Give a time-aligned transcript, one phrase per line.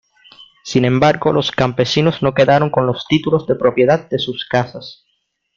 [0.63, 5.05] Sin embargo, los campesinos no quedaron con los títulos de propiedad de sus casas.